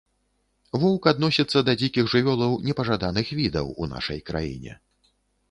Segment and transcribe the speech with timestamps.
[0.83, 4.73] Воўк адносіцца да дзікіх жывёлаў непажаданых відаў у нашай краіне.